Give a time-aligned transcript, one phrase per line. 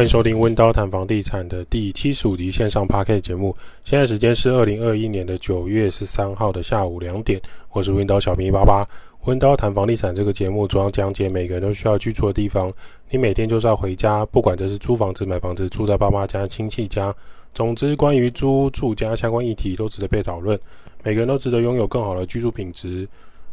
[0.00, 3.54] 欢迎收听温刀谈房地产的第七十五集线上 P K 节目。
[3.84, 7.38] 现在时间是二零二一年的九月十三号的下午两点。
[7.72, 8.82] 我是温刀小明一八八。
[9.26, 12.72] 温刀谈房地产这个节目主要讲解每个人都需要居住的地方。
[13.10, 17.12] 你每天就是要回家，不管这是租房子、买房子、住在爸妈家、亲戚家，
[17.52, 20.58] 总之关于租住家相关议题都值得被讨论。
[21.04, 23.06] 每个人都值得拥有更好的居住品质。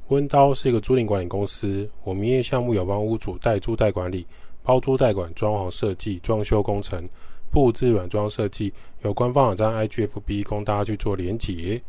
[0.07, 4.25] 温刀是一个租赁管理公司，我们业项目有帮屋主代租代管理。
[4.67, 7.07] 包租代管、装潢设计、装修工程、
[7.49, 11.81] 布置软装设计，有官方网站 IGFB 供大家去做连结。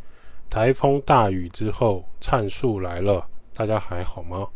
[0.48, 4.46] 台风大雨之后，灿树来了，大家还好吗？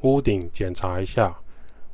[0.00, 1.36] 屋顶检查一下，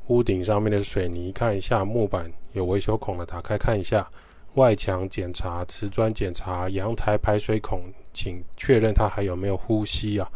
[0.07, 4.09] 屋顶上面的水泥看一下，木板有维修孔的打开看一下。
[4.53, 7.81] 外墙检查，瓷砖检查，阳台排水孔，
[8.13, 10.31] 请确认它还有没有呼吸啊。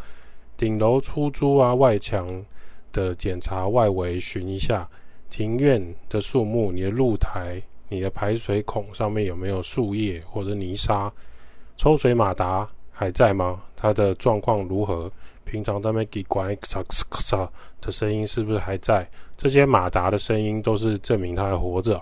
[0.58, 2.44] 顶楼出租啊，外墙
[2.92, 4.86] 的检查，外围巡一下。
[5.32, 11.10] 庭院的树木，你的露台、你的排水孔上面有没有树叶或者泥沙？
[11.74, 13.62] 抽水马达还在吗？
[13.74, 15.10] 它的状况如何？
[15.44, 19.08] 平常在那边给关咔嚓咔的声音是不是还在？
[19.34, 22.00] 这些马达的声音都是证明它还活着。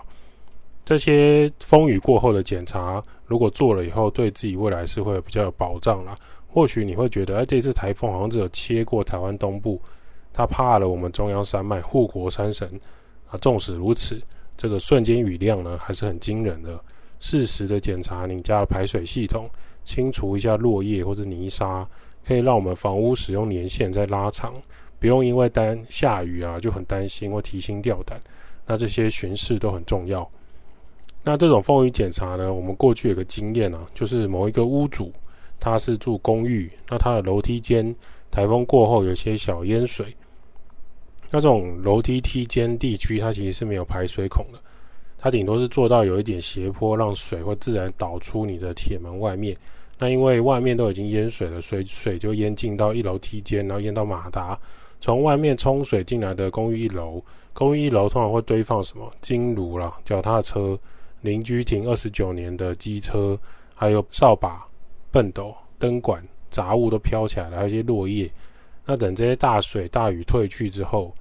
[0.83, 6.17] 这些风雨过后的检查，如果做了以后，对自己未来是会比较有保障啦。
[6.47, 9.81] 或许你会觉得，哎，这次台风好像只有切过台湾东部，
[10.33, 12.69] 它怕了我们中央山脉护国山神。
[13.31, 14.21] 啊，纵使如此，
[14.55, 16.79] 这个瞬间雨量呢还是很惊人的。
[17.19, 19.49] 适时的检查你家的排水系统，
[19.83, 21.87] 清除一下落叶或者泥沙，
[22.25, 24.53] 可以让我们房屋使用年限再拉长，
[24.99, 28.19] 不用因为担下雨啊就很担心或提心吊胆。
[28.65, 30.27] 那这些巡视都很重要。
[31.23, 35.13] 那这种风雨检查呢，我们过去有个经验啊，就是某一个屋主
[35.59, 37.95] 他是住公寓，那他的楼梯间
[38.31, 40.15] 台风过后有些小淹水。
[41.31, 44.59] 那种楼梯梯间地区，它其实是没有排水孔的，
[45.17, 49.55] 它顶多是做到有一点斜坡，让水会自然导出你的铁门外面。
[49.97, 54.59] 那因为外面都已经淹水了，水水就淹进到一楼梯间，然后淹到马达。
[54.99, 59.11] 从外面冲水进来的公寓一楼，公寓一楼通常会堆放什么？
[59.21, 60.77] 金炉啦、脚踏车、
[61.21, 63.39] 邻居停二十九年的机车，
[63.73, 64.67] 还有扫把、
[65.13, 68.29] 畚斗、灯管，杂物都飘起来了，还有一些落叶。
[68.85, 71.13] 那等这些大水大雨退去之后，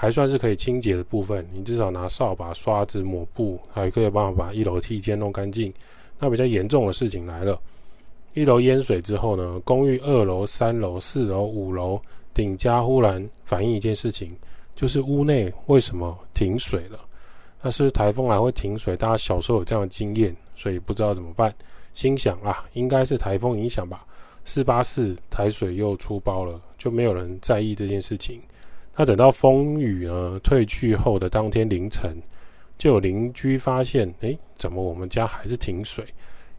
[0.00, 5.74] 还算是可以清洁的部分，你至少拿扫把、刷子、抹布，还可以帮我把一楼梯间弄干净。
[6.20, 7.60] 那比较严重的事情来了，
[8.32, 12.00] 一楼淹水之后呢，公寓二楼、三楼、四楼、五楼
[12.32, 14.36] 顶加忽然反映一件事情，
[14.76, 17.00] 就是屋内为什么停水了？
[17.60, 21.52] 那是台风来会停水，大家小时候有这样的经验，所以不知道怎么办，
[21.92, 24.06] 心想啊，应该是台风影响吧。
[24.44, 28.40] 四八四台水又出包了，就没有人在意这件事情。
[29.00, 32.20] 那等到风雨呢退去后的当天凌晨，
[32.76, 36.04] 就有邻居发现，诶，怎么我们家还是停水？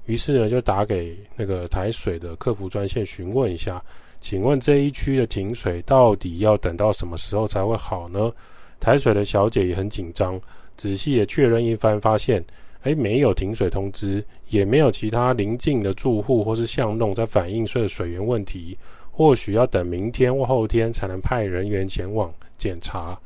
[0.05, 3.83] 于是呢，就打给那个台水的客服专线询问一下，
[4.22, 8.31] 请问这一区的停水到底要等到什么时候才会好呢？
[8.79, 10.39] 台水的小姐也很紧张，
[10.78, 12.41] 仔细的确认一番，发现，
[12.83, 18.78] 诶，没有停水通知，也没有其他邻近的住户或是巷弄在反映这个水源问题。
[19.19, 23.19] 或许要等明天或后天才能派人员前往检查。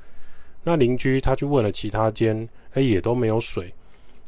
[0.64, 3.72] 那邻居他去问了其他间，哎，也都没有水。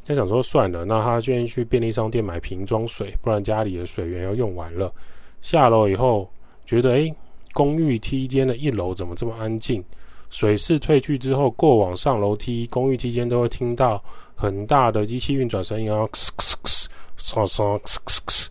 [0.05, 4.93] 他想说算了，那他愿意去便利商店买瓶装水，不然家里的水源要用完了。
[5.41, 6.29] 下楼以后
[6.67, 7.11] 觉得，哎，
[7.51, 9.83] 公寓梯间的一楼怎么这么安静？
[10.29, 13.99] 水势退去之后，过往上楼梯，公寓梯间都会听到
[14.35, 16.85] 很大的机器运转声音啊，呲呲呲，
[17.17, 18.47] 唰唰，呲呲呲，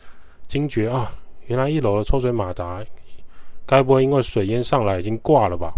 [0.48, 1.14] 惊觉啊，
[1.46, 2.84] 原来一楼的抽水马达。
[3.66, 5.72] 该不会因为水淹上来已经挂了吧？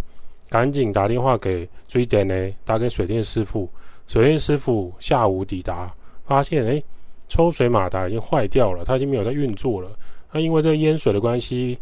[0.49, 3.69] 赶紧打电话给水电呢，打给水电师傅。
[4.07, 5.93] 水电师傅下午抵达，
[6.25, 6.85] 发现诶，
[7.29, 9.91] 抽水马达已经坏掉了，它已经没有在运作了。
[10.33, 11.77] 那因为这个淹水的关系，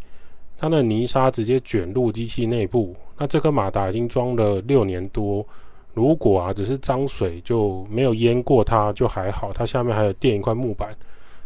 [0.56, 2.94] 它的泥沙直接卷入机器内部。
[3.18, 5.46] 那这颗马达已经装了六年多，
[5.92, 10.96] 如果啊只是脏水就没有淹过它就还好，它下面还有垫一块木板。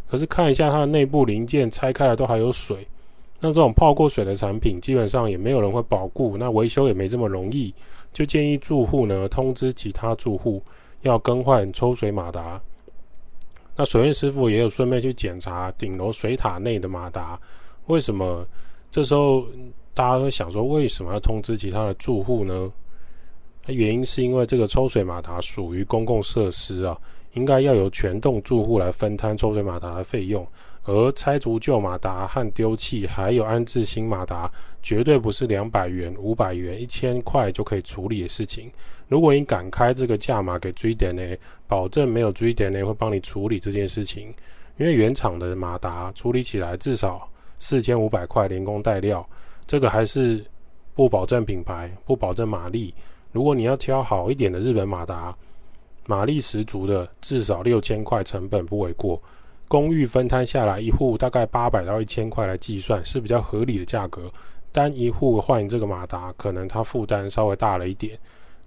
[0.08, 2.86] 可是看一下它的内部零件拆开来都还有水。
[3.40, 7.72] 那这种泡过水的产品，基本上也没有人会保固，那维修也没这么容易，
[8.12, 10.60] 就建议住户呢通知其他住户
[11.02, 12.60] 要更换抽水马达。
[13.76, 17.38] 那水电师傅也有顺便去检查顶楼水塔内的马达。
[17.86, 18.44] 为什么
[18.90, 19.46] 这时候
[19.94, 22.72] 大家会想说，为什么要通知其他的住户呢？
[23.66, 26.98] 那原因是因为这个抽水马达属于公共设施啊，
[27.34, 30.44] 应该要由全栋住户来分摊抽水马达的费用。
[30.88, 34.50] 而拆除旧马达和丢弃，还有安置新马达，
[34.82, 38.72] 绝对不是两百元、五百元、一千块就可以处理的事情。
[39.06, 41.22] 如果你敢开这个价码给水电呢，
[41.66, 44.32] 保证没有水电呢会帮你处理这件事情。
[44.78, 49.28] 因为原厂的马达处理起来至少四千五百块，连工带料，
[49.66, 50.42] 这个还是
[50.94, 52.94] 不保证品牌，不保证马力。
[53.30, 55.36] 如果你要挑好一点的日本马达，
[56.06, 59.20] 马力十足的，至少六千块，成本不为过。
[59.68, 64.22] 公寓分摊下来，一户大概八百到一千块来计算是比较合理的价格。
[64.72, 68.18] 单一户换这个马达，可能他负担稍微大了一点。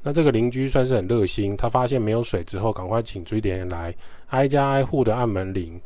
[0.04, 3.94] 那这个邻居算是很热心，他发现没有水之后，赶快请水电人来，
[4.28, 5.80] 挨家挨户的按门铃。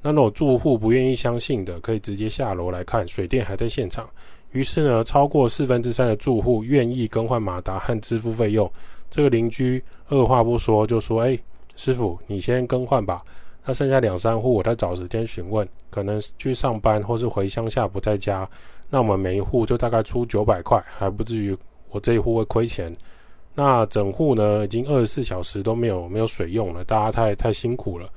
[0.00, 4.08] 那种住户不愿意相信的，可以直接下楼来看，水电还在现场。
[4.52, 8.70] 于是呢，超过四分之三的住户愿意更换马达和支付费用。
[9.10, 11.38] 这个邻居二话不说就说：“哎，
[11.76, 13.22] 师傅，你先更换吧。”
[13.68, 18.48] 那剩下两三户，我再找时间询问，可能去上班或是回乡下不在家，
[18.88, 21.54] 那我们每一户就大概出九百块，还不至于
[21.90, 22.90] 我这一户会亏钱。
[23.54, 28.08] 那整户呢，已经二十四小时都没有没有水用了，大家太太辛苦了。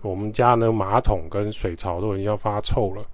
[0.00, 3.04] 我们家呢，马桶跟水槽都已经要发臭了，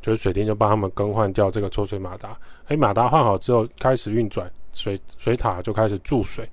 [0.00, 2.38] 就是水电就帮他们更换掉这个抽水马达。
[2.68, 6.48] 哎，马达换好之后开始运转，水水塔就开始注水，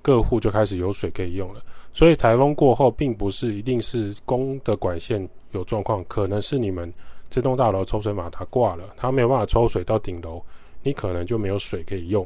[0.00, 1.60] 各户就开始有水可以用了。
[1.92, 6.92] 所以台风过后，并不是一定是供的管线有状况，可能是你们
[7.28, 10.40] 这栋大楼抽水马达挂了，它没有办法抽水到顶楼，
[10.82, 12.24] 你可能就没有水可以用。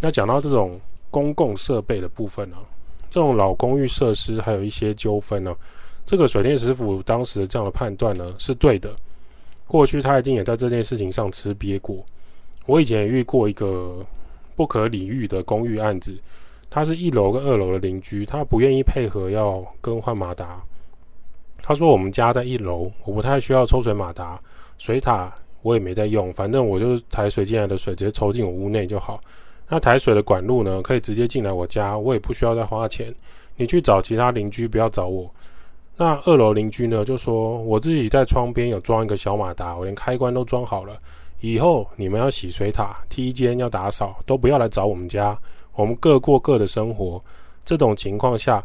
[0.00, 0.80] 那讲到这种
[1.10, 2.56] 公共设备的部分呢、
[3.10, 5.54] 这种老公寓设施还有一些纠纷呢，
[6.06, 8.90] 这个水电师傅当时这样的判断呢是对的。
[9.66, 12.02] 过去他一定也在这件事情上吃瘪过。
[12.64, 14.02] 我以前也遇过一个
[14.56, 16.16] 不可理喻的公寓案子。
[16.70, 20.60] 他是一楼跟二楼的邻居，他不愿意配合要更换马达。
[21.62, 24.40] 他说：“我们家在一楼，我不太需要抽水马达，
[24.78, 25.30] 水塔
[25.62, 29.20] 我也没在用，反正我就是抬水进来的水直接抽进我屋内就好。
[29.68, 33.14] 那抬水的管路呢，可以直接进来我家，我也不需要再花钱。
[33.56, 35.28] 你去找其他邻居，不要找我。”
[35.96, 40.96] 那二楼邻居呢，就说：“我自己在窗边有装一个小马达，我连开关都装好了。
[41.40, 45.36] 以后你们要洗水塔、梯间要打扫，都不要来找我们家。”
[45.78, 47.22] 我们各过各的生活，
[47.64, 48.60] 这种情况下，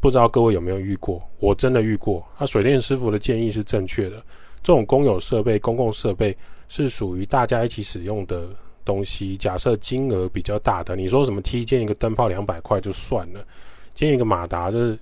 [0.00, 1.22] 不知道各位有没有遇过？
[1.38, 2.26] 我真的遇过。
[2.36, 4.16] 那水电师傅的建议是正确的。
[4.60, 6.36] 这种公有设备、公共设备
[6.66, 8.48] 是属于大家一起使用的
[8.84, 9.36] 东西。
[9.36, 13.46] 假设金额比较大的，你说什么踢建一个灯泡两百块就算了，
[13.94, 14.98] 建一个马达就是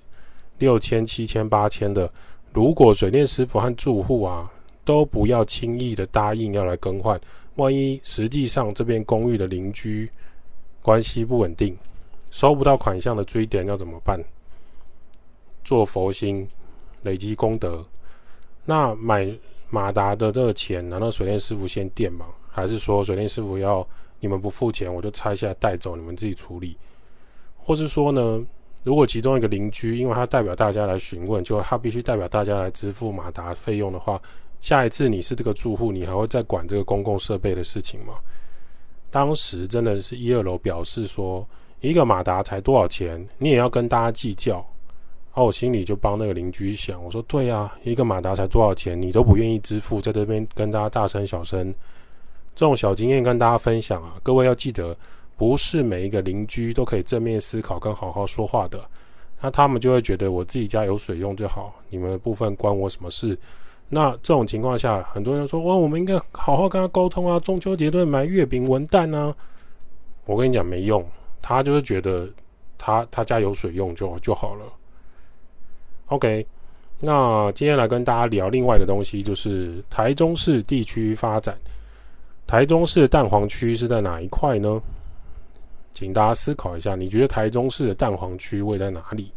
[0.59, 2.07] 六千、七千、八千的。
[2.51, 4.47] 如果水电师傅和住户啊
[4.85, 7.19] 都不要轻易的答应要来更换，
[7.55, 10.07] 万一实际上这边公寓的邻居，
[10.83, 11.75] 关系不稳定，
[12.29, 14.23] 收不到款项的追点要怎么办？
[15.63, 16.47] 做佛心，
[17.01, 17.83] 累积功德。
[18.65, 19.27] 那买
[19.69, 22.25] 马达的这个钱，难道水电师傅先垫吗？
[22.49, 23.87] 还是说水电师傅要
[24.19, 26.77] 你们不付钱，我就拆下来带走，你们自己处理？
[27.57, 28.45] 或是说呢，
[28.83, 34.21] 如果其中一个邻居，因为他代表大家来询问，就他必须代表大家来支付马达费用的话，
[34.59, 38.15] 下一次你是这个住户，你还会再管这个公共设备的事情吗？
[39.13, 41.47] 当时真的是一二楼表示说，
[41.81, 44.55] 一个马达才多少钱，你也要跟大家计较。
[44.55, 51.71] 然后我心里就帮那个邻居想，我说对啊，一个马达才多少钱，你都不愿意支付，在这边跟大家大声小声，
[52.55, 54.97] 这种小经验跟大家分享啊，各位要记得，
[55.37, 58.83] 不是每一个邻居都可以正面思考跟好好说话的，
[59.39, 63.37] 那他们就会觉得我自己家有水用就好，你们的部分关我什么事？
[63.89, 67.39] 那这种情况下，很多人说：“哇，我们应该好好跟他沟通啊！
[67.41, 69.35] 中秋节都买月饼、文旦啊。”
[70.25, 71.05] 我跟你讲没用，
[71.41, 72.27] 他就是觉得
[72.77, 74.65] 他他家有水用就就好了。
[76.07, 76.45] OK，
[76.99, 81.57] 那今天来跟大家聊另外一个东西，就是台中市地区发展。
[82.47, 84.81] 台中市的蛋黄区是在哪一块呢？
[85.93, 89.31] 请大家思考一下，你觉得台中市的蛋黄区位在哪里？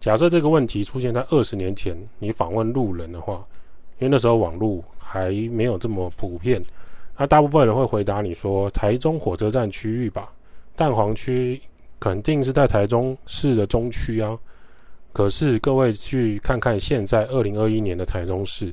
[0.00, 3.44] 假设这个问题出现在二十年前，你访问路人的话，
[3.98, 6.64] 因为那时候网络还没有这么普遍，
[7.16, 10.30] 那大部分人会回答你说台中火车站区域吧，
[10.76, 11.60] 蛋黄区
[11.98, 14.38] 肯定是在台中市的中区啊。
[15.12, 18.72] 可是各位去看看现在二零二一年的台中市，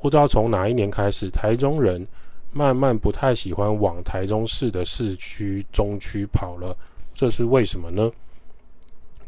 [0.00, 2.04] 不知道从哪一年开始，台中人
[2.50, 6.76] 慢慢不太喜欢往台中市的市区中区跑了，
[7.14, 8.10] 这是为什么呢？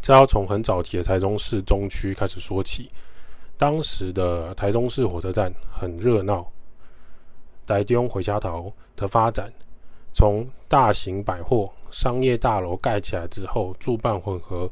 [0.00, 2.90] 这要从很早期的台中市中区开始说起。
[3.58, 6.46] 当时的台中市火车站很热闹，
[7.66, 9.52] 台中回家头的发展，
[10.12, 14.70] 从大型百货商业大楼盖起来之后，住办混合，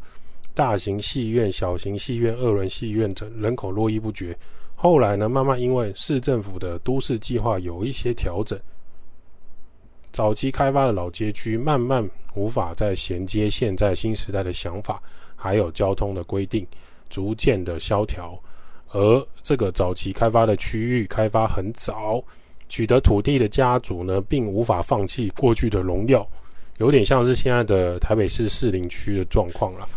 [0.53, 4.37] 大型戏院、小型戏院、二轮戏院等人口络绎不绝。
[4.75, 8.59] 后来呢，慢慢因为市政府的都市计划有一些调整，
[10.15, 15.03] 早期开发的老街区慢慢无法再衔接现在新时代的想法，
[15.35, 16.65] 还有交通的规定，
[17.11, 18.41] 逐渐的萧条。
[18.93, 22.23] 而这个早期开发的区域开发很早，
[22.69, 26.25] 取得土地的家族呢，并无法放弃过去的荣耀，
[26.79, 29.89] 有点像是现在的台北市士林区的状况了。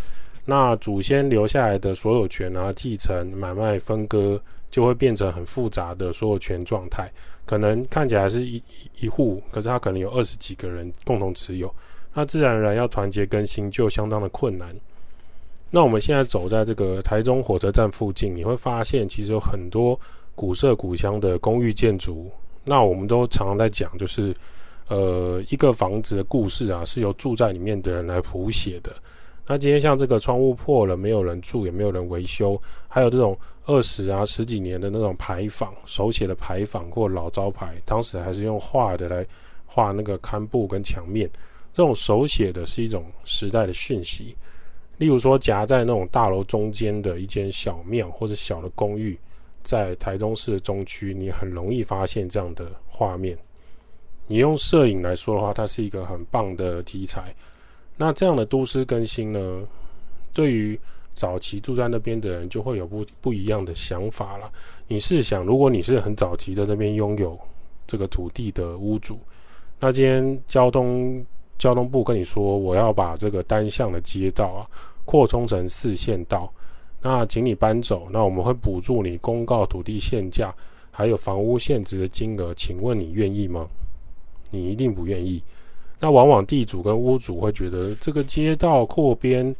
[0.45, 7.11] 那祖先留下来的所有权啊，继承、买卖、分割，就会变成很复杂的所有权状态。
[7.45, 8.61] 可能看起来是一
[8.99, 11.73] 一户，可是他可能有二十几个人共同持有，
[12.13, 14.75] 那自然而然要团结更新就相当的困难。
[15.69, 19.99] 那我们现在走在这个台中火车站附近，你会发现其实有很多
[20.35, 22.29] 古色古香的公寓建筑。
[22.65, 24.35] 那我们都常常在讲，就是
[24.89, 28.91] 呃一个房子的故事啊，是由住在里面的人来谱写的。
[29.45, 39.25] 那今天像这个窗户破了，没有人住，也没有人维修，还有这种二十啊十几年的那种牌坊，手写的牌坊或老招牌，当时还是用画的来
[39.65, 41.29] 画那个刊布跟墙面，
[41.73, 44.35] 这种手写的是一种时代的讯息。
[44.97, 49.19] 例如说，夹在那种大楼中间的一间小庙或者小的公寓，
[49.61, 53.37] 在台中市的中区，你很容易发现这样的画面。
[54.25, 57.35] 你用摄影来说的话，它是一个很棒的题材。
[57.95, 59.67] 那这样的都市更新呢，
[60.33, 60.79] 对于
[61.17, 64.51] 早期住在那边的人就会有不不一样的想法了。
[64.87, 67.37] 你试想，如果你是很早期在这边拥有
[67.87, 69.17] 这个土地的屋主，
[69.79, 71.25] 那今天交通
[71.57, 74.61] 交通部跟你说，我要把这个单向的街道啊
[75.05, 76.53] 扩充成四线道，
[77.01, 80.53] 那请你搬走，那我们会补助你公告土地限价，
[80.91, 83.67] 还有房屋限值的金额，请问你愿意吗？
[84.51, 85.43] 你一定不愿意。
[85.99, 89.55] 那往往地主跟屋主会觉得，这个街道扩编，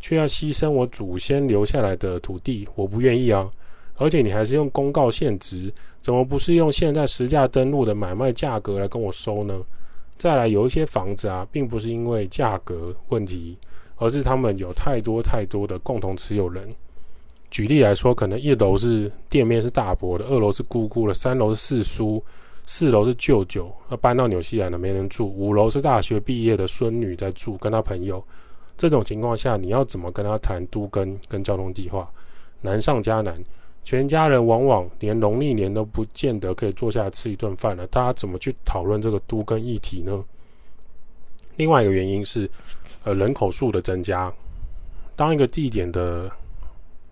[0.00, 3.50] 却要牺牲我祖先留下来的土地，我不愿意啊！
[3.96, 9.60] 而且你还是用公告现值，怎么不是用现在实价登录的买卖价格来跟我收呢？
[10.16, 13.56] 再来，有一些房子啊，并不是因为价格问题，
[13.96, 16.68] 而是他们有太多太多的共同持有人。
[17.50, 22.22] 举例来说，可能一楼是店面是大伯的，二楼是姑姑的，三楼是四叔。
[22.66, 25.26] 四楼是舅舅，要搬到纽西兰了，没人住。
[25.26, 28.22] 五楼是大学毕业的孙女在住，跟她朋友。
[28.80, 32.10] 这种情况下，你要怎么跟他谈都更跟交通计划？
[32.62, 33.38] 难上加难。
[33.84, 40.24] 全家人往往连农历年都不见得可以坐下来吃一顿饭了，大家怎么去讨论这个都更议题呢？
[41.56, 42.50] 另外一个原因是，
[43.04, 44.32] 呃，人口数的增加。
[45.14, 46.30] 当一个地点的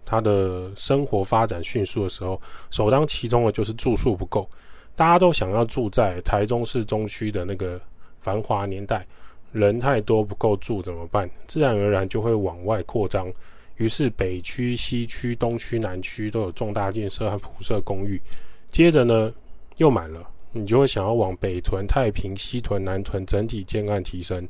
[0.06, 4.48] 他的生活发展迅速的时候，首当其冲的就是住宿不够。
[4.96, 7.78] 大家都想要住在台中市中区的那个
[8.20, 9.06] 繁华年代，
[9.52, 11.28] 人太多不够住怎么办？
[11.46, 13.32] 自然而然就会往外扩张。
[13.76, 18.20] 于是北区、西区、东区、南区都有重大建设和铺设公寓。
[18.70, 19.32] 接着呢，
[19.76, 24.46] 又满了，你就会想要往北屯、太平、西屯、南屯整体建案提升。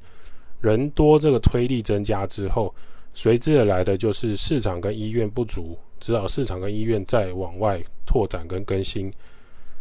[0.60, 2.74] 人多这个推力增加之后，
[3.12, 9.12] 随之而来的就是市场跟医院不足，只好市场跟医院再往外拓展跟更新。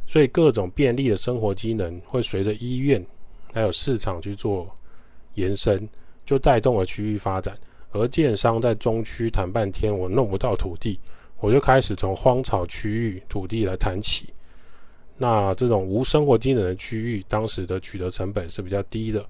[0.06, 3.04] 所以各种便利的生活机能会随着医院
[3.54, 4.70] 还有市场去做
[5.38, 5.89] 延伸，
[6.25, 7.58] 就带动了区域发展。
[7.91, 11.00] 而建商在中区谈半天，我弄不到土地，
[11.39, 14.27] 我就开始从荒草区域土地来谈起。
[15.17, 19.25] 那这种无生活机能的区域，当时的取得成本是比较低的。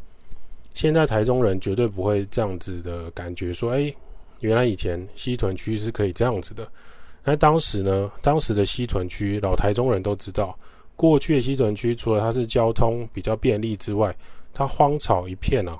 [0.73, 3.93] 现在台中人绝对不会这样子的感觉，说：“哎，
[4.41, 6.69] 原来以前西屯区是可以这样子的。”
[7.23, 10.57] 那当时呢，当时的西屯区，老台中人都知道，
[10.95, 14.15] 过去的西屯区除了它是交通比较便利之外，
[14.53, 15.77] 它荒草一片啊，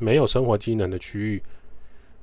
[0.00, 1.40] 没有生活机能的区域。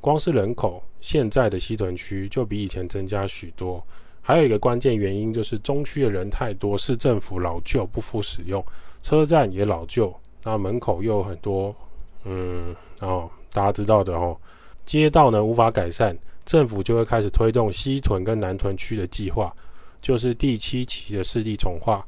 [0.01, 3.81] 光是人口，现在的西屯区就比以前增加许多。
[4.22, 8.62] 还有一个关键原因就是中区的人太多，市政府老旧不敷使用，
[9.01, 11.74] 车站也老旧，那门口又有很多，
[12.25, 14.36] 嗯，然后大家知道的哦，
[14.86, 16.17] 街道呢无法改善。
[16.43, 19.53] 政府就会开始推动西屯跟南屯区的计划，
[20.01, 22.05] 就是第七期的市地重划。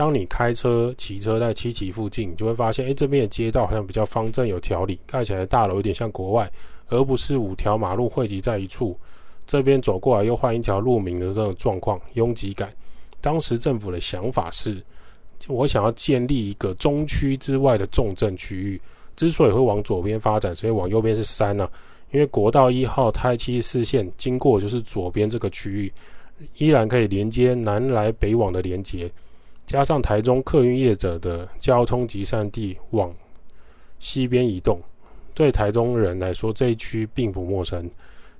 [0.00, 6.50] 当你开车、骑车在七期附近，你就会发现，哎，这边的街道好像比较方正、有条理，盖起来大楼有点像国外，
[6.88, 8.98] 而不是五条马路汇集在一处。
[9.46, 12.72] 这边走过来又换一条路名的这种状况，拥挤感。
[13.20, 14.82] 当时政府的想法是，
[15.48, 18.80] 我想要建立一个中区之外的重镇区域。
[19.16, 21.70] 之所以会往左边发展，所以往右边是山呢、啊。
[22.10, 25.92] 因为国道一号台七四线经过就是左边这个区域，
[26.56, 29.12] 依然可以连接南来北往的连接，
[29.70, 33.14] 加上台中客运业者的交通集散地往
[34.00, 34.82] 西边移动，
[35.32, 37.88] 对台中人来说，这一区并不陌生。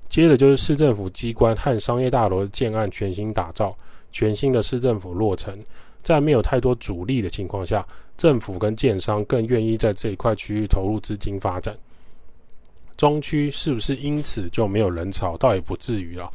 [0.08, 3.72] 接着就是市政府机关和商业大楼的建案全新打造，
[4.10, 5.56] 全新的市政府落成，
[6.02, 11.78] 在没有太多阻力的情况下，政府跟建商更愿意在这一块区域投入资金发展。
[12.96, 15.36] 中区是不是因此就没有人潮？
[15.36, 16.28] 倒也不至于了。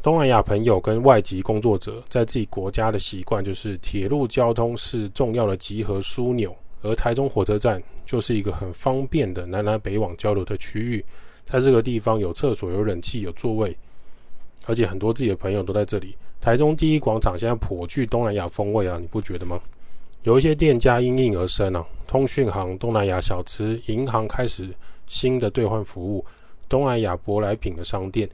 [0.00, 11.04] 东南亚朋友跟外籍工作者在自己国家的习惯就是，铁路交通是重要的集合枢纽，而台中火车站就是一个很方便的南来北往交流的区域。
[11.44, 13.76] 在这个地方有厕所、有冷气、有座位，
[14.66, 16.14] 而且很多自己的朋友都在这里。
[16.40, 19.60] 台中第一广场现在颇具东南亚风味啊，你不觉得吗？
[20.22, 24.68] 有一些店家应运而生啊，通讯行、东南亚小吃、银行开始
[25.08, 26.24] 新的兑换服务，
[26.68, 28.28] 东南亚舶来品的商店、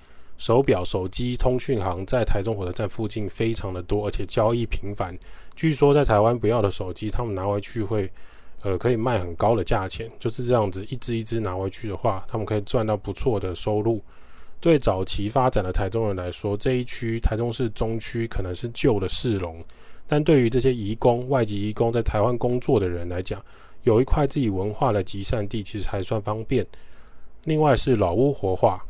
[0.45, 5.19] 手表、手机、通讯行在台中火车站附近非常的多，而且交易频繁。
[5.57, 8.11] 据说在台湾不要的手机，他们拿回去会。
[8.61, 14.03] 呃，可以卖很高的价钱，就是这样子，一支一支拿回去的话，他们可以赚到不错的收入。
[14.59, 19.63] 对早期发展的台中人来说，这一区台中市中区可能是旧的市容，
[20.07, 23.43] 但对于这些移工、外籍移工在台湾工作的人来讲，
[23.83, 26.67] 有一块自己文化的集散地，其实还算方便。
[27.45, 28.83] 另外是老屋活化，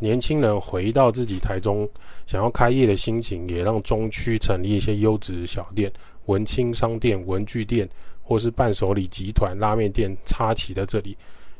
[0.00, 1.88] 年轻人回到自己台中
[2.26, 5.92] 想要开业的心情，也让中区成立一些优质小店、
[6.26, 7.88] 文青商店、文具店。
[8.26, 11.14] 或是伴手礼集团、拉面店插旗在这里，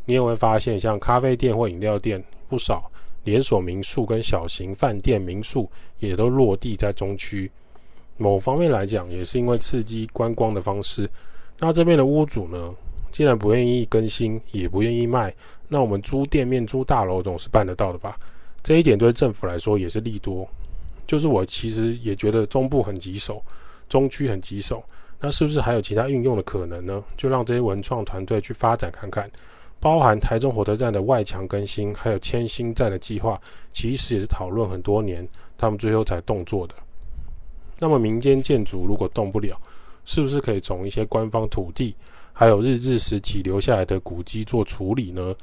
[0.06, 2.90] 你也会发现，像咖啡店或饮料店不少，
[3.22, 7.52] 连锁民宿跟小型饭店、民宿也都落地在中区。
[8.16, 11.06] 某方面来讲，也是因为刺激观光的方式。
[11.58, 12.74] 那这边的屋主呢，
[13.14, 15.32] 既然不愿意更新，也不愿意卖，
[15.68, 18.18] 那我们租店面、租大楼总是办得到的吧？
[18.60, 20.44] 这一点对政府来说也是利多。
[21.06, 23.40] 就是我其实也觉得中部很棘手，
[23.88, 24.82] 中区很棘手。
[25.20, 27.04] 那是不是还有其他运用的可能呢？
[27.16, 29.30] 就让这些文创团队去发展看看，
[29.78, 33.40] 包含台中火车站的外墙更新，还有迁新站的计划，
[33.72, 35.24] 其实也是讨论很多年，
[35.56, 36.74] 他们最后才动作的。
[37.78, 39.56] 那么民间建筑如果动不了，
[40.04, 41.94] 是不是可以从一些官方土地，
[42.36, 45.34] 还有日治时期留下来的古迹做处理呢？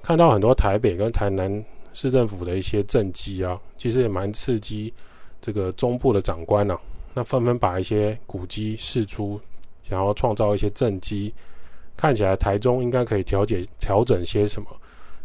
[0.00, 4.94] 看到很多台北跟台南市政府的一些政绩啊，其实也蛮刺激
[5.40, 6.78] 这个中部的长官啊。
[7.12, 9.40] 那纷纷把一些古迹释出，
[9.82, 11.34] 想要创造一些政绩，
[11.96, 14.68] 看起来台中应该可以调节调整些什么，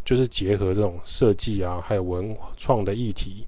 [0.04, 3.46] 就是结合这种设计啊，还有文创的议题，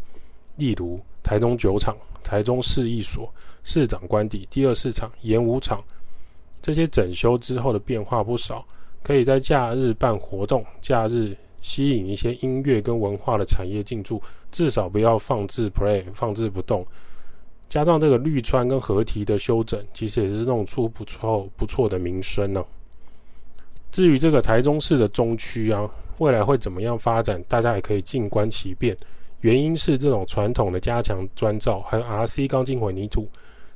[0.58, 3.28] 例如台中酒厂、台中市役所、
[3.64, 5.84] 市长官邸、第二市场、演武场，
[6.62, 8.66] 这些整修之后的变化不少，
[9.02, 14.22] 可以在假日办活动，假日吸引一些音乐跟文化的产业进驻，
[14.52, 16.86] 至少不要放置 play 放置不动。
[17.68, 22.64] 加上这个绿川跟河堤的修整，其实也是弄出不错不错的名声呢、
[23.92, 28.96] 至于这个台中市的中区啊，未来会怎么样发展，大家也可以静观其变。
[29.40, 33.28] 原因是这种传统的加强砖造，还有 RC 钢筋混凝土，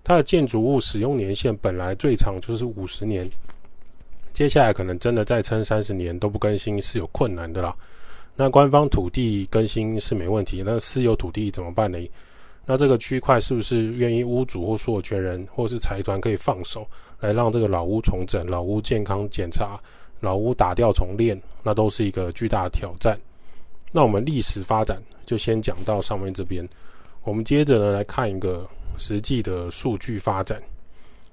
[0.06, 3.28] 它的建筑物使用年限本来最长就是五十年，
[4.34, 7.76] 接下来可能真的再撑三十年都不更新是有困难的啦。
[8.36, 11.98] 那官方土地更新是没问题，那私有土地怎么办呢？
[12.68, 16.88] 那这个区块是不是愿意屋主或所有权人或是财团可以放手
[17.20, 19.80] 来让这个老屋重整、老屋健康检查、
[20.20, 21.40] 老屋打掉重练？
[21.64, 23.18] 那都是一个巨大的挑战。
[23.92, 26.68] 那我们历史发展就先讲到上面这边，
[27.24, 30.62] 我们接着呢来看一个实际的数据发展。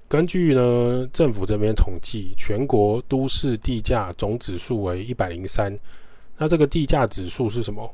[0.07, 5.77] 根据呢政府这边统计，全国都市地价总指数为一百零三。
[6.37, 7.91] 那这个地价指数是什么？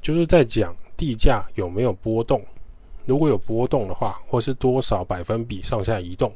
[0.00, 2.42] 就是在讲地价有没有波动。
[3.04, 6.32] 如果有波动的话，或是多少百分比上下移动，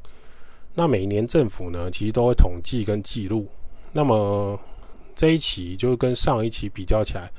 [0.75, 3.47] 那每年政府呢，其实都会统计跟记录。
[3.93, 4.59] 那么
[5.15, 7.31] 这一期就跟上一期比较起来，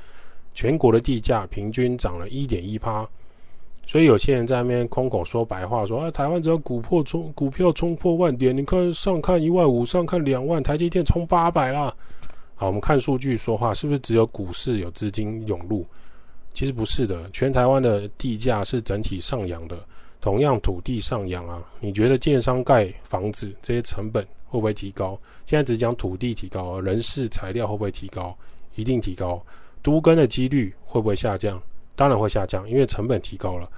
[0.54, 3.08] 全国的地价平均涨了一点一趴。
[3.86, 11.94] 所以有些人在那边空口说白话说，啊，台湾只要股破冲股票冲破万点，你看上看一万五，上看两万，台积电冲八百啦。
[12.56, 15.86] 好，我们看数据说话，是不是只有股市有资金涌入？
[16.52, 19.78] 其实不是的，全台湾的地价是整体上扬的。
[20.20, 25.16] 同样土地上扬啊，你觉得建商盖房子这些成本会不会提高？
[25.44, 28.36] 现在只讲土地提高，人事材料会不会提高？
[28.74, 29.40] 一定提高。
[29.80, 31.62] 都更的几率会不会下降？
[31.96, 33.68] 当然会下降，因为成本提高了。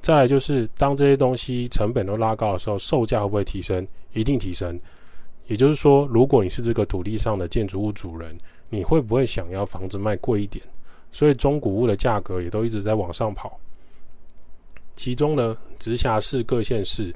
[0.00, 3.86] 再来就是当这些东西成本都拉高的时候，售价会不会提升？
[4.12, 4.78] 一定提升。
[5.46, 8.38] 也就是说，如果你是这个土地上的建筑物主人，
[8.68, 10.62] 你会不会想要房子卖贵一点？
[11.10, 13.58] 所以中古屋的价格也都一直在往上跑，
[14.94, 17.14] 其中呢，直辖市各县市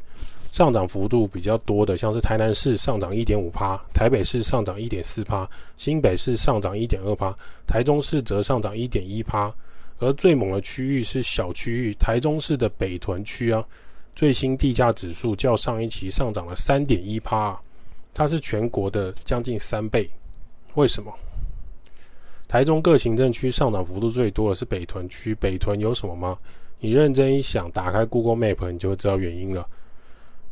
[0.51, 5.47] 上涨幅度比较多的，像是台南市上涨一点五趴，台北市上涨一点四趴，
[5.77, 9.55] 新北市上涨一点二趴，台中市则上涨一点一趴。
[10.03, 13.65] 而最猛的区域是小区域，台中市的北屯区啊，
[14.17, 17.57] 最新地价指数较上一期上涨了三点一趴，
[18.13, 20.11] 它是全国的将近三倍。
[20.75, 21.13] 为什么？
[22.49, 26.37] 台中各行政区上涨幅度最多的是北屯区，北屯有什么吗？
[26.81, 29.65] 你认真一想，打开 Google Map，你就会知道原因了。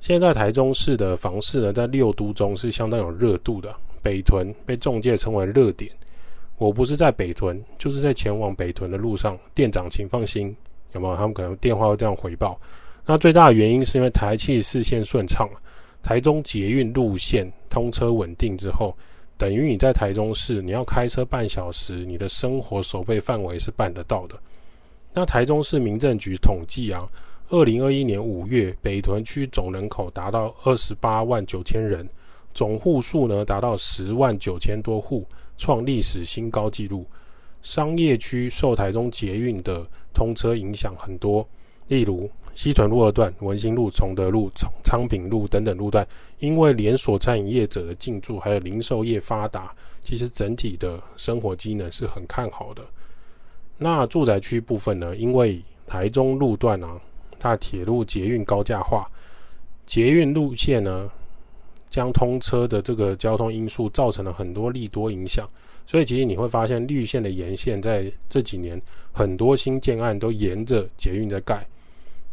[0.00, 5.90] 现在台中市的房市呢，在六都中是相当有热度的，北屯被中介称为热点。
[6.60, 9.36] 我不是在北屯，就是在前往北屯的路上。
[9.54, 10.54] 店长，请放心，
[10.92, 11.16] 有没有？
[11.16, 12.60] 他们可能电话会这样回报。
[13.06, 15.48] 那最大的原因是因为台气视线顺畅，
[16.02, 18.94] 台中捷运路线通车稳定之后，
[19.38, 24.34] 等于你在台中市，你要开车半小时，你的生活守备范围是办得到的。
[25.14, 27.08] 那台中市民政局统计啊，
[27.48, 32.06] 二零二一年五月，北屯区总人口达到二十八万九千人，
[32.52, 35.26] 总户数呢达到十万九千多户。
[35.60, 37.04] 创历史新高纪录，
[37.60, 41.46] 商业区受台中捷运的通车影响很多，
[41.88, 44.50] 例如西屯路二段、文心路、崇德路、
[44.82, 46.06] 昌平路等等路段，
[46.38, 49.70] 因为连锁餐饮业者的进驻，还有零售业发达，
[50.02, 52.82] 其实整体的生活机能是很看好的。
[53.76, 55.14] 那住宅区部分呢？
[55.14, 56.98] 因为台中路段啊，
[57.38, 59.06] 它铁路捷运高架化，
[59.84, 61.10] 捷运路线呢，
[61.90, 65.46] 将通车的这个交通因素造成了很多利多影响，
[65.84, 68.80] 所以其实你会发现绿线的沿线在这几年
[69.12, 71.66] 很多新建案都沿着捷运在盖，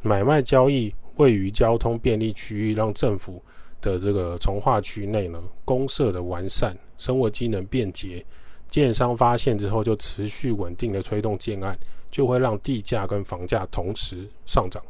[0.04, 3.42] 买卖交易位于交通便利区域，让政府
[3.82, 8.24] 的这个从化区内呢，公设的完善，生活机能便捷，
[8.70, 11.76] 建商发现之后就持续稳定的推动建案，
[12.12, 14.84] 就会让地价跟房价同时上涨。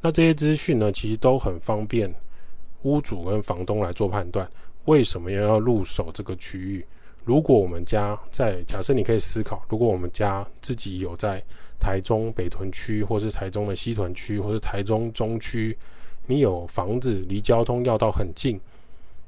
[0.00, 2.10] 那这些资讯呢，其实都很方便。
[2.82, 4.48] 屋主跟房东来做判断，
[4.86, 6.86] 为什么要要入手这个区域？
[7.24, 11.42] 如果我们家在，假设你可以思考，如果我们家自己有在
[11.78, 15.76] 台中北屯区，或是台中的西屯区，或是台中中区，
[16.26, 18.58] 你有房子离交通要道很近，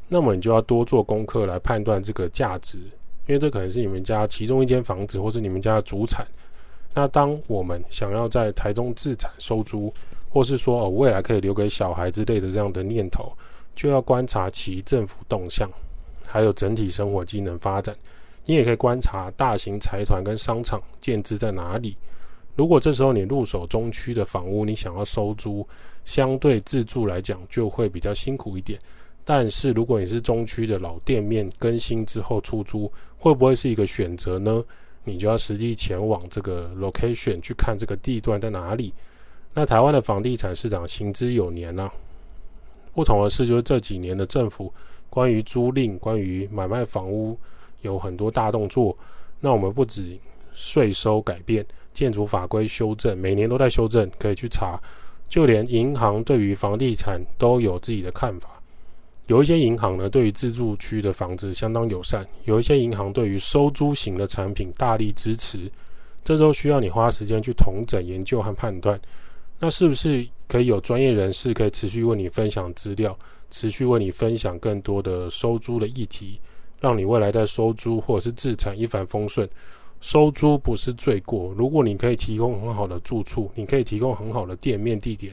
[0.09, 2.79] 那么你就要多做功课来判断这个价值，
[3.27, 6.27] 因为这可能是你们家其中一间房子，或是你们家的主产。
[6.95, 9.93] 那当我们想要在台中自产收租，
[10.33, 13.31] 或是说哦，未来可以留给小孩之类的这样的念头，
[13.75, 15.71] 就要观察其政府动向，
[16.27, 17.95] 还有整体生活机能发展。
[18.47, 21.97] 你也可以观察大型财团跟商场建置在哪里。
[22.57, 25.67] 如果这时候你入手中区的房屋，你想要收租，
[26.05, 28.81] 相对自住来讲就会比较辛苦一点。
[29.25, 34.65] 但是如果你是中区的老店面更新之后出租，会不会是一个选择呢？
[35.05, 38.93] 你就要实际前往这个 location 去看这个地段在哪里。
[39.55, 41.91] 那台湾的房地产市场行之有年呢、
[42.95, 44.73] 不同的是，就是这几年的政府
[45.11, 47.39] 关于租赁、关于买卖房屋
[47.83, 48.97] 有很多大动作。
[49.41, 50.19] 那我们不止
[50.53, 54.81] 税收改变、建筑法规修正，每年都在修正，可以去查。
[55.29, 58.51] 就连银行对于房地产都有自己的看法。
[59.27, 65.71] 有一些银行呢，对于自住区的房子相当友善；有一些银行对于收租型的产品大力支持。
[66.25, 69.01] 这都需要你花时间去统整研究和判断。
[69.65, 73.17] 那是不是可以有专业人士可以持续为你分享资料，
[73.49, 76.41] 持续为你分享更多的收租的议题，
[76.81, 79.49] 让你未来在收租或者是自产一帆风顺？
[80.01, 85.33] 收租不是罪过，如果你可以提供很好的住处，你可以提供很好的店面地点，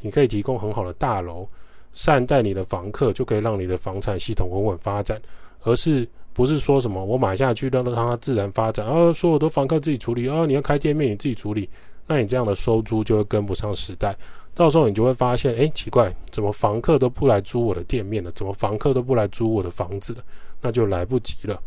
[0.00, 1.46] 你可以提供很好的大楼，
[1.92, 5.20] 善待你的房客，就可以让你的房产系统稳稳发展，
[5.64, 11.68] 而是不是说什么我买下去让它自然发展，啊所有的房客自己处理，啊，你要开店面你自己处理。
[12.06, 14.16] 那你这样的收租就会跟不上时代，
[14.54, 18.30] 到时候你就会发现，哎，奇怪，怎么房客都不来租我的店面了？
[18.32, 20.22] 怎么房客都不来租我的房子了？
[20.60, 21.60] 那就来不及了。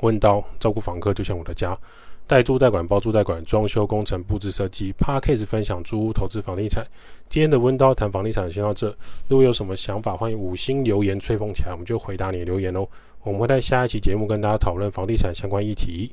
[0.00, 1.76] 温刀照顾房客就像我的家，
[2.26, 4.92] 代租代管、包租代管、装修工程、布置设计。
[4.92, 6.86] Podcast 分享租屋投资房地产。
[7.28, 8.88] 今天的温刀谈房地产先到这。
[9.28, 12.86] 如果有什么想法，欢迎五星留言吹捧起来，我们就回答你的留言哦。
[13.22, 16.12] 我们会在下一期节目跟大家讨论房地产相关议题。